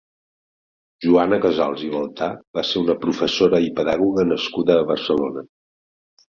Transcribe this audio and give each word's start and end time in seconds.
Joana 1.05 1.39
Casals 1.43 1.83
i 1.89 1.91
Baltà 1.97 2.31
va 2.59 2.65
ser 2.71 2.83
una 2.85 2.97
professora 3.05 3.63
i 3.69 3.71
pedagoga 3.83 4.29
nascuda 4.33 4.81
a 4.83 4.91
Barcelona. 4.93 5.49